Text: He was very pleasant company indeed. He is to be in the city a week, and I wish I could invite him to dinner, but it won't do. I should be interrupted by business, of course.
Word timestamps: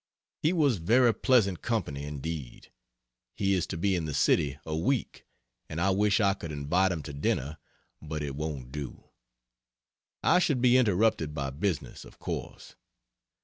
He 0.39 0.51
was 0.51 0.77
very 0.77 1.13
pleasant 1.13 1.61
company 1.61 2.05
indeed. 2.05 2.71
He 3.35 3.53
is 3.53 3.67
to 3.67 3.77
be 3.77 3.95
in 3.95 4.05
the 4.05 4.15
city 4.15 4.57
a 4.65 4.75
week, 4.75 5.27
and 5.69 5.79
I 5.79 5.91
wish 5.91 6.19
I 6.19 6.33
could 6.33 6.51
invite 6.51 6.91
him 6.91 7.03
to 7.03 7.13
dinner, 7.13 7.59
but 8.01 8.23
it 8.23 8.35
won't 8.35 8.71
do. 8.71 9.11
I 10.23 10.39
should 10.39 10.59
be 10.59 10.75
interrupted 10.75 11.35
by 11.35 11.51
business, 11.51 12.03
of 12.03 12.17
course. 12.17 12.73